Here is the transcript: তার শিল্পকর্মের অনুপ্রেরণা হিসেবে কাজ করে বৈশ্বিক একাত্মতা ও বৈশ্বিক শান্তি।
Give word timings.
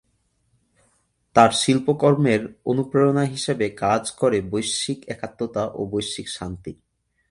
তার 1.35 1.51
শিল্পকর্মের 1.51 2.41
অনুপ্রেরণা 2.65 3.23
হিসেবে 3.25 3.65
কাজ 3.83 4.03
করে 4.11 4.37
বৈশ্বিক 4.51 4.99
একাত্মতা 5.07 5.63
ও 5.73 5.81
বৈশ্বিক 5.91 6.27
শান্তি। 6.29 6.73